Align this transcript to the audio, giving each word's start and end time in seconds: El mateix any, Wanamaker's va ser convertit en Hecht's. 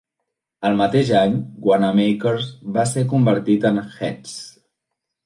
El 0.69 0.77
mateix 0.77 1.11
any, 1.19 1.35
Wanamaker's 1.67 2.47
va 2.79 2.87
ser 2.93 3.05
convertit 3.13 3.69
en 3.71 3.79
Hecht's. 3.85 4.35